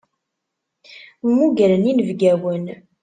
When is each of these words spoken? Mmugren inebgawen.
Mmugren 1.25 1.83
inebgawen. 1.91 2.65